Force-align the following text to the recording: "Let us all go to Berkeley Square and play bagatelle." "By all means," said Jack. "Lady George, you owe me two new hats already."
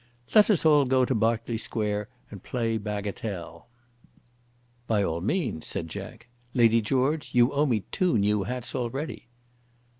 "Let 0.33 0.49
us 0.49 0.65
all 0.65 0.85
go 0.85 1.05
to 1.05 1.13
Berkeley 1.13 1.59
Square 1.59 2.09
and 2.31 2.41
play 2.41 2.79
bagatelle." 2.79 3.67
"By 4.87 5.03
all 5.03 5.21
means," 5.21 5.67
said 5.67 5.89
Jack. 5.89 6.25
"Lady 6.55 6.81
George, 6.81 7.35
you 7.35 7.53
owe 7.53 7.67
me 7.67 7.81
two 7.91 8.17
new 8.17 8.41
hats 8.41 8.73
already." 8.73 9.27